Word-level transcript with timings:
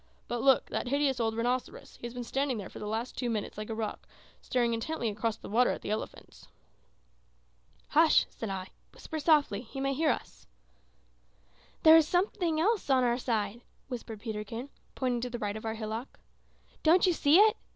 "But, 0.27 0.41
look 0.41 0.65
that 0.71 0.87
hideous 0.87 1.19
old 1.19 1.35
rhinoceros. 1.37 1.97
He 1.97 2.07
has 2.07 2.13
been 2.15 2.23
standing 2.23 2.57
there 2.57 2.69
for 2.71 2.79
the 2.79 2.87
last 2.87 3.15
two 3.15 3.29
minutes 3.29 3.55
like 3.55 3.69
a 3.69 3.75
rock, 3.75 4.07
staring 4.41 4.73
intently 4.73 5.09
across 5.09 5.37
the 5.37 5.47
water 5.47 5.69
at 5.69 5.83
the 5.83 5.91
elephants." 5.91 6.47
"Hush!" 7.89 8.25
said 8.27 8.49
I. 8.49 8.69
"Whisper 8.95 9.19
softly. 9.19 9.61
He 9.61 9.79
may 9.79 9.93
hear 9.93 10.09
us." 10.09 10.47
"There 11.83 11.97
goes 11.97 12.07
something 12.07 12.59
else 12.59 12.89
on 12.89 13.03
our 13.03 13.19
side," 13.19 13.61
whispered 13.89 14.21
Peterkin, 14.21 14.71
pointing 14.95 15.21
to 15.21 15.29
the 15.29 15.37
right 15.37 15.55
of 15.55 15.65
our 15.65 15.75
hillock. 15.75 16.19
"Don't 16.81 17.05
you 17.05 17.13
see 17.13 17.37
it? 17.37 17.55